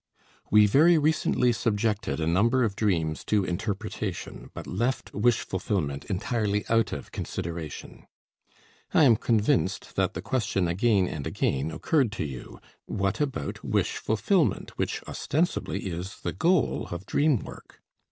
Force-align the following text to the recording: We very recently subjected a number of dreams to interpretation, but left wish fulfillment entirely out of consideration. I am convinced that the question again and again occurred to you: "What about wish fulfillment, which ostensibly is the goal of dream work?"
We 0.49 0.65
very 0.65 0.97
recently 0.97 1.51
subjected 1.51 2.19
a 2.19 2.25
number 2.25 2.63
of 2.63 2.75
dreams 2.75 3.23
to 3.25 3.43
interpretation, 3.43 4.49
but 4.55 4.65
left 4.65 5.13
wish 5.13 5.41
fulfillment 5.41 6.05
entirely 6.05 6.65
out 6.69 6.91
of 6.91 7.11
consideration. 7.11 8.07
I 8.95 9.03
am 9.03 9.15
convinced 9.15 9.95
that 9.97 10.15
the 10.15 10.21
question 10.23 10.67
again 10.67 11.07
and 11.07 11.27
again 11.27 11.69
occurred 11.69 12.11
to 12.13 12.25
you: 12.25 12.59
"What 12.87 13.21
about 13.21 13.63
wish 13.63 13.97
fulfillment, 13.97 14.75
which 14.75 15.03
ostensibly 15.07 15.81
is 15.85 16.21
the 16.21 16.33
goal 16.33 16.87
of 16.89 17.05
dream 17.05 17.37
work?" 17.37 17.79